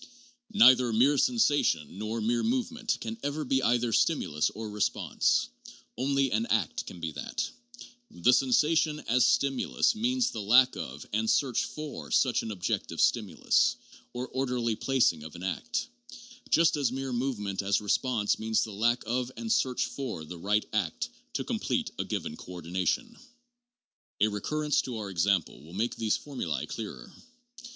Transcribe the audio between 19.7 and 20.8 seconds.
for the right